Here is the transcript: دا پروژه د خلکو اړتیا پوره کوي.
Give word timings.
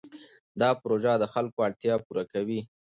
دا 0.61 0.69
پروژه 0.81 1.13
د 1.19 1.23
خلکو 1.33 1.59
اړتیا 1.67 1.95
پوره 2.05 2.23
کوي. 2.31 2.59